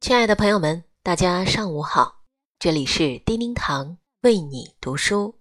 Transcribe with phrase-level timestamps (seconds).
[0.00, 2.22] 亲爱的朋友们，大家上午好，
[2.58, 5.38] 这里是叮叮堂为你读书。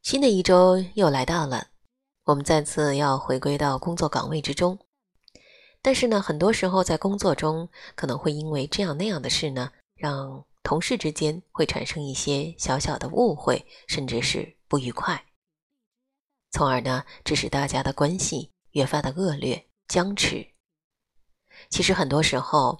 [0.00, 1.68] 新的一周又来到了，
[2.24, 4.78] 我们再次要回归到工作岗位之中。
[5.82, 15.22] 但是呢，很多时候在工作中可能会因为这样那样的事呢，让同事之间会产生一些小小的误会，甚至是不愉快，
[16.52, 20.53] 从而呢，致使大家的关系越发的恶劣僵持。
[21.70, 22.78] 其实很多时候，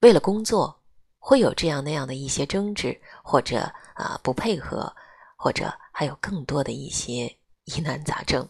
[0.00, 0.82] 为了工作，
[1.18, 4.94] 会有这样那样的一些争执，或者啊不配合，
[5.36, 8.48] 或者还有更多的一些疑难杂症。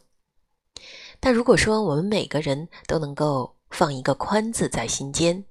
[1.21, 5.45] 但如果说我们每个人都能够放一个宽字在心间，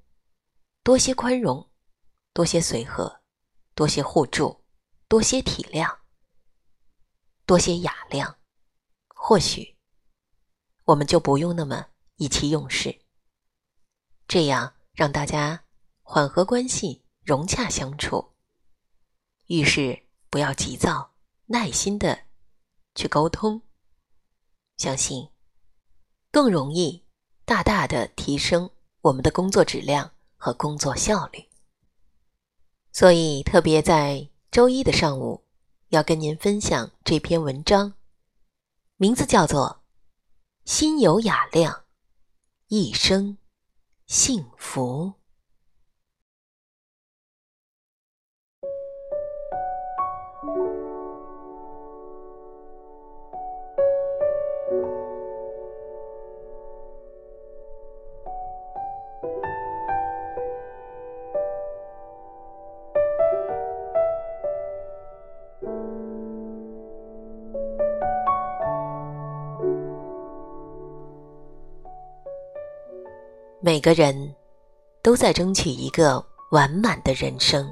[0.84, 1.68] 多些宽容，
[2.34, 3.22] 多些随和，
[3.74, 4.64] 多些互助，
[5.08, 5.98] 多些体谅，
[7.46, 8.38] 多些雅量，
[9.08, 9.76] 或许
[10.84, 11.88] 我们就不用那么
[12.18, 13.05] 意气用事。
[14.28, 15.64] 这样让大家
[16.02, 18.34] 缓和关系，融洽相处。
[19.48, 21.14] 遇事不要急躁，
[21.46, 22.26] 耐心的
[22.96, 23.62] 去沟通，
[24.78, 25.30] 相信
[26.32, 27.06] 更容易
[27.46, 28.70] 大大的提升
[29.02, 31.48] 我们的工作质量和工作效率。
[32.92, 35.46] 所以，特别在周一的上午，
[35.90, 37.94] 要跟您分享这篇文章，
[38.98, 39.84] 名字叫做
[40.72, 41.84] 《心有雅量，
[42.68, 43.38] 一生》。
[44.08, 45.16] 幸福。
[73.62, 74.36] 每个人
[75.02, 77.72] 都在争取一个完满的人生，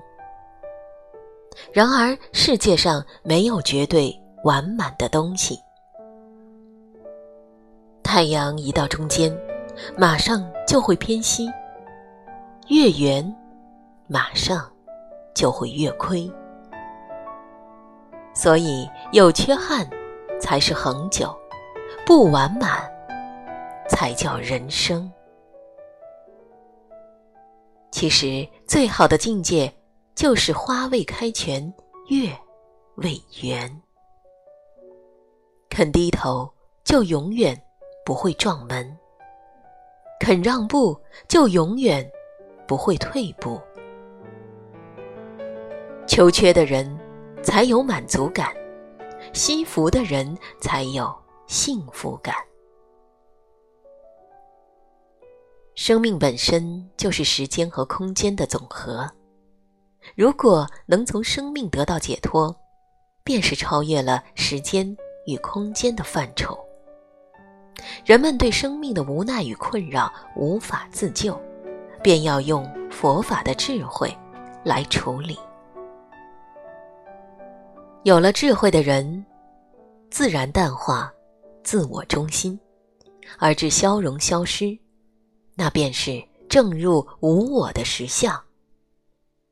[1.71, 5.59] 然而世界上没有绝对完满的东西。
[8.01, 9.35] 太阳一到中间，
[9.97, 11.47] 马上就会偏西；
[12.67, 13.35] 月圆，
[14.07, 14.71] 马上
[15.35, 16.31] 就会月亏。
[18.33, 19.87] 所以有缺憾
[20.39, 21.35] 才是恒久，
[22.05, 22.89] 不完满
[23.87, 25.11] 才叫人生。
[27.93, 29.71] 其实，最好的境界
[30.15, 31.71] 就是花未开全，
[32.07, 32.35] 月
[32.95, 33.81] 未圆。
[35.69, 36.51] 肯低头，
[36.83, 37.55] 就永远
[38.03, 38.83] 不会撞门；
[40.19, 42.03] 肯让步，就永远
[42.67, 43.61] 不会退步。
[46.07, 46.99] 求缺的人
[47.43, 48.51] 才有满足感，
[49.33, 51.15] 惜福的人才有
[51.45, 52.33] 幸福感。
[55.75, 59.09] 生命本身就是时间和空间的总和，
[60.15, 62.55] 如果能从生命得到解脱，
[63.23, 64.95] 便是超越了时间
[65.25, 66.57] 与空间的范畴。
[68.05, 71.39] 人们对生命的无奈与困扰无法自救，
[72.03, 74.15] 便要用佛法的智慧
[74.63, 75.37] 来处理。
[78.03, 79.25] 有了智慧的人，
[80.11, 81.11] 自然淡化
[81.63, 82.59] 自我中心，
[83.39, 84.77] 而至消融消失。
[85.55, 88.43] 那便是正入无我的实相，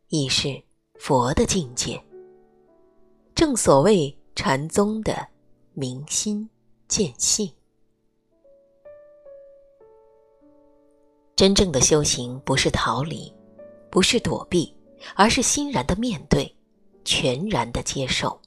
[0.09, 0.61] 亦是
[0.95, 2.03] 佛的境界。
[3.35, 5.27] 正所谓禅宗的
[5.73, 6.49] 明心
[6.87, 7.51] 见性。
[11.35, 13.33] 真正的修行不是逃离，
[13.89, 14.75] 不是躲避，
[15.15, 16.55] 而是欣然的面对，
[17.03, 18.39] 全然的接受，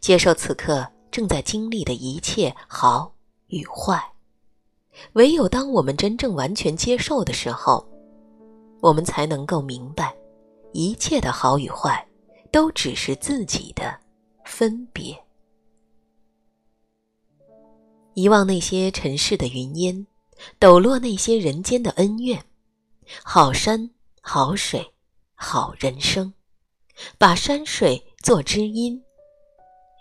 [0.00, 3.14] 接受此刻正在经历的一切好
[3.46, 4.12] 与坏。
[5.14, 7.86] 唯有当我们真正完全接受的时候，
[8.80, 10.14] 我们才能够明白，
[10.72, 12.06] 一切的好与坏，
[12.50, 13.98] 都只是自己的
[14.44, 15.16] 分别。
[18.14, 20.06] 遗忘那些尘世的云烟，
[20.58, 22.44] 抖落那些人间的恩怨，
[23.22, 23.90] 好山
[24.20, 24.92] 好水
[25.34, 26.32] 好人生，
[27.16, 29.00] 把山水做知音，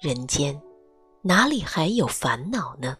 [0.01, 0.59] 人间
[1.21, 2.97] 哪里还有烦恼呢？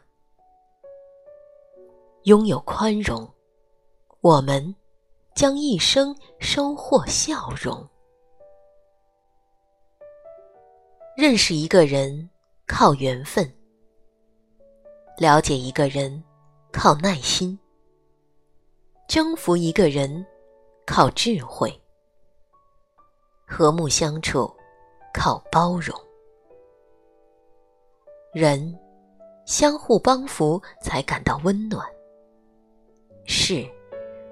[2.28, 3.26] 拥有宽容，
[4.20, 4.76] 我们
[5.34, 7.88] 将一生收获笑容。
[11.16, 12.30] 认识一个人
[12.66, 13.50] 靠缘分，
[15.18, 16.22] 了解一个人
[16.70, 17.58] 靠耐心，
[19.08, 20.26] 征服一个人
[20.86, 21.82] 靠智慧，
[23.48, 24.54] 和睦相处
[25.14, 25.98] 靠包容。
[28.34, 28.78] 人
[29.46, 31.88] 相互帮扶，才感到温暖。
[33.30, 33.64] 是，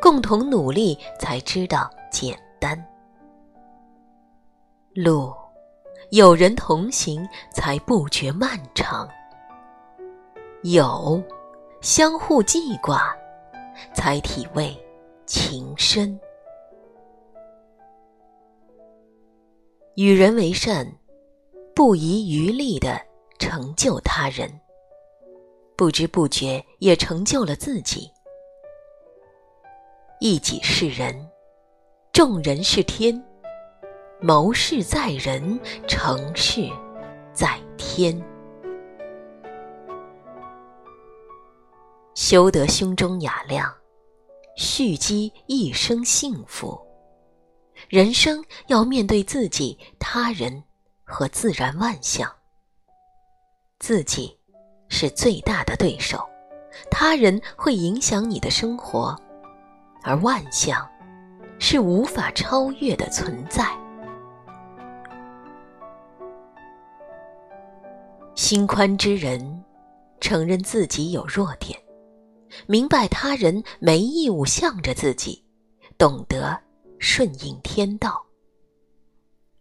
[0.01, 2.81] 共同努力才知道简单。
[4.93, 5.33] 路，
[6.11, 9.05] 有人同行才不觉漫长；
[10.63, 11.21] 有，
[11.81, 13.13] 相互记挂，
[13.93, 14.73] 才体味
[15.25, 16.17] 情深。
[19.95, 20.89] 与人为善，
[21.75, 22.97] 不遗余力的
[23.39, 24.49] 成就他人，
[25.75, 28.09] 不知不觉也成就了自己。
[30.27, 31.29] 一己是人，
[32.11, 33.23] 众人是天。
[34.19, 36.67] 谋事在人，成事
[37.31, 38.19] 在天。
[42.15, 43.71] 修得胸中雅量，
[44.57, 46.75] 蓄积一生幸福。
[47.87, 50.63] 人生要面对自己、他人
[51.03, 52.27] 和自然万象。
[53.77, 54.35] 自己
[54.89, 56.27] 是最大的对手，
[56.89, 59.15] 他人会影响你的生活，
[60.05, 60.87] 而万象
[61.57, 63.65] 是无法超越的存在。
[68.35, 69.63] 心宽之人，
[70.19, 71.79] 承认自己有弱点，
[72.67, 75.43] 明白他人没义务向着自己，
[75.97, 76.55] 懂得
[76.99, 78.23] 顺应天道，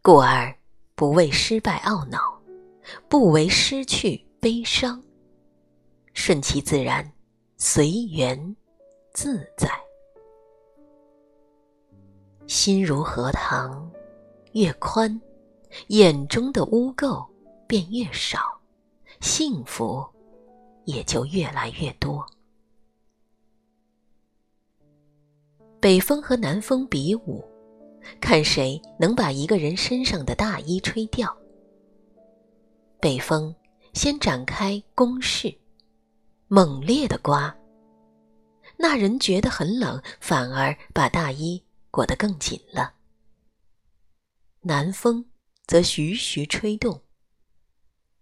[0.03, 0.55] 故而
[0.95, 2.39] 不为失败懊恼，
[3.09, 5.03] 不为失去悲伤，
[6.13, 7.11] 顺其自然，
[7.57, 8.55] 随缘
[9.15, 9.71] 自在。
[12.47, 13.91] 心如荷塘，
[14.53, 15.21] 越宽，
[15.89, 17.27] 眼中的污垢
[17.67, 18.39] 便越少。
[19.21, 20.05] 幸福
[20.85, 22.25] 也就越来越多。
[25.81, 27.43] 北风和南风比武，
[28.21, 31.35] 看谁能把一个人身上的大衣吹掉。
[33.01, 33.55] 北风
[33.95, 35.55] 先展开攻势，
[36.49, 37.55] 猛烈的刮，
[38.77, 41.63] 那人觉得很冷，反而把大衣
[41.95, 42.93] 裹得更紧了。
[44.63, 45.25] 南风
[45.65, 47.01] 则徐徐吹动。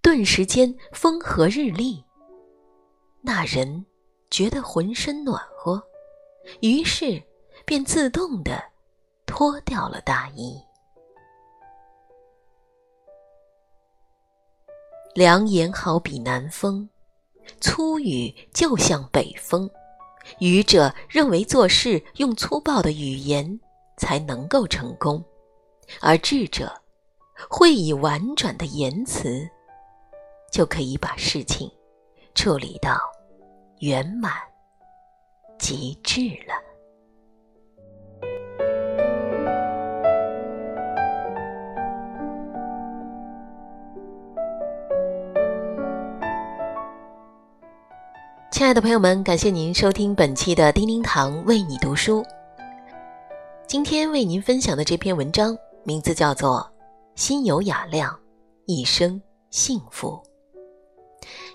[0.03, 2.05] 顿时间风和日丽，
[3.23, 3.87] 那人
[4.31, 5.83] 觉得浑身暖和，
[6.61, 7.23] 于是
[7.65, 8.63] 便自动的
[9.25, 10.63] 脱掉了大衣。
[15.15, 16.87] 良言好比南风，
[17.59, 19.71] 粗语就像北风。
[20.39, 23.61] 愚者认为做事用粗暴的语言
[23.97, 25.25] 才能够成功，
[26.01, 26.73] 而智者
[27.49, 29.49] 会以婉转的言辞。
[30.53, 31.71] 就可以把事情
[32.35, 33.01] 处理到
[33.79, 34.35] 圆满
[35.59, 36.62] 极致了。
[48.73, 52.25] 亲爱的朋友们，感谢您收听本期的叮叮堂为你读书。
[53.67, 55.55] 今天为您分享的这篇文章
[55.85, 56.67] 名字叫做
[57.21, 58.19] 《心有雅量，
[58.65, 59.21] 一生
[59.51, 60.19] 幸福》。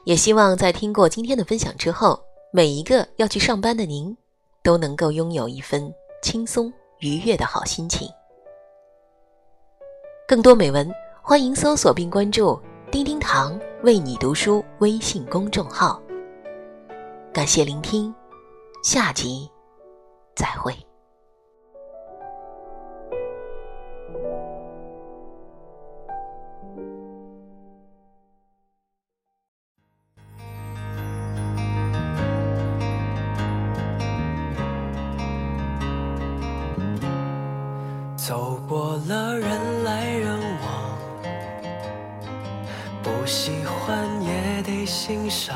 [0.04, 2.22] 也希望在听过今天的分享之后，
[2.52, 4.16] 每一个要去上班的您，
[4.62, 5.92] 都能够拥有一份
[6.22, 8.08] 轻松愉悦的好心情。
[10.28, 10.88] 更多美文，
[11.24, 12.62] 欢迎搜索并关注
[12.92, 16.00] “丁丁堂为你读书”微信公众号。
[17.38, 18.12] 感谢聆听，
[18.84, 19.48] 下集
[20.36, 20.74] 再会。
[38.16, 40.98] 走过了人来人往，
[43.04, 45.56] 不喜欢也得欣赏。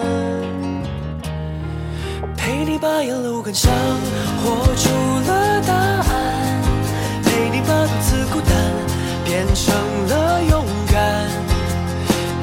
[2.61, 3.73] 陪你把沿路感伤
[4.43, 4.87] 活出
[5.27, 6.61] 了答案，
[7.23, 8.53] 陪你把独自孤单
[9.25, 9.73] 变成
[10.07, 10.63] 了勇
[10.93, 11.27] 敢。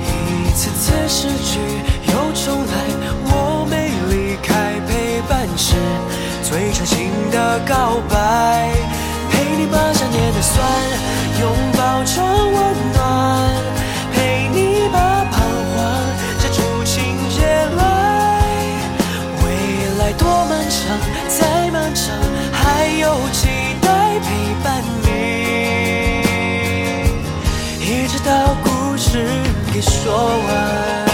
[0.03, 1.61] 一次次失去
[2.09, 2.73] 又重来，
[3.27, 5.77] 我没离开，陪伴是
[6.43, 8.73] 最长情的告白。
[9.31, 10.61] 陪你把想念的酸
[11.39, 12.68] 拥抱成温
[29.79, 31.07] 给说完。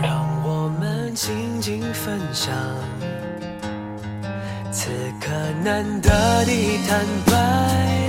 [0.00, 2.54] 让我们静静分享
[4.70, 4.88] 此
[5.20, 5.32] 刻
[5.64, 6.10] 难得
[6.44, 8.08] 的坦白，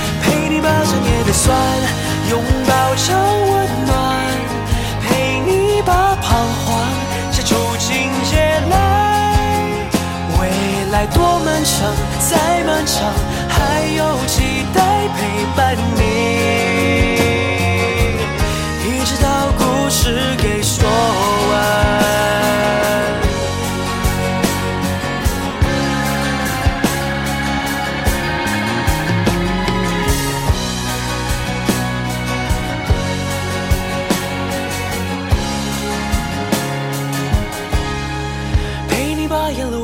[0.91, 1.55] 陪你把想念的酸
[2.29, 3.15] 拥抱成
[3.51, 3.51] 温
[3.85, 3.95] 暖，
[5.01, 6.89] 陪你把彷徨
[7.31, 8.35] 写出情节
[8.69, 8.73] 来。
[10.39, 10.49] 未
[10.91, 13.13] 来多漫长，再漫长，
[13.47, 16.01] 还有期待陪伴你。
[18.83, 20.60] 一直到故事给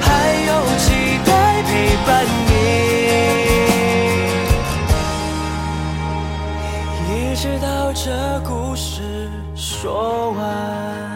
[0.00, 0.06] 还
[0.46, 1.70] 有期待陪
[2.06, 2.10] 伴
[2.46, 2.50] 你。
[7.08, 11.11] 一直到这故事说完。